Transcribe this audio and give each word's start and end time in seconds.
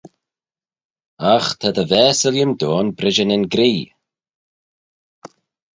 Agh 1.33 1.49
ta 1.59 1.69
dty 1.75 1.85
vaase, 1.91 2.25
Illiam 2.29 2.51
Dhone, 2.59 2.91
brishey 2.97 3.27
nyn 3.27 3.45
gree! 3.53 3.87